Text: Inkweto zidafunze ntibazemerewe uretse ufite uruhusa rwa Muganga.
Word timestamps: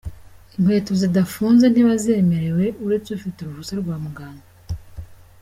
Inkweto 0.57 0.91
zidafunze 1.01 1.65
ntibazemerewe 1.69 2.65
uretse 2.85 3.09
ufite 3.17 3.37
uruhusa 3.41 3.73
rwa 3.81 3.95
Muganga. 4.03 4.45